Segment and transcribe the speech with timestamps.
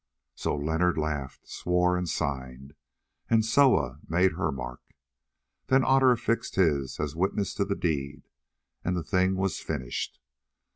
[0.33, 2.73] So Leonard laughed, swore, and signed,
[3.29, 4.81] and Soa made her mark.
[5.67, 8.23] Then Otter affixed his, as witness to the deed,
[8.83, 10.19] and the thing was finished.